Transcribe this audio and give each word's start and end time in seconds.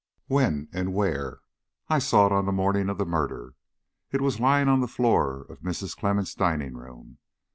"When 0.25 0.67
and 0.73 0.95
where?" 0.95 1.41
"I 1.87 1.99
saw 1.99 2.25
it 2.25 2.31
on 2.31 2.47
the 2.47 2.51
morning 2.51 2.89
of 2.89 2.97
the 2.97 3.05
murder. 3.05 3.53
It 4.11 4.19
was 4.19 4.39
lying 4.39 4.67
on 4.67 4.79
the 4.81 4.87
floor 4.87 5.41
of 5.47 5.59
Mrs. 5.61 5.95
Clemmens' 5.95 6.33
dining 6.35 6.73
room. 6.75 7.19